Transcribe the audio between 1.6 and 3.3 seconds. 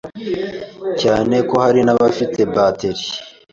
hari n’abafite batterie